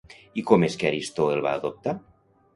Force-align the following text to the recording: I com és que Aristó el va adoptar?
I 0.41 0.43
com 0.51 0.65
és 0.67 0.77
que 0.83 0.87
Aristó 0.93 1.29
el 1.35 1.45
va 1.49 1.53
adoptar? 1.63 1.97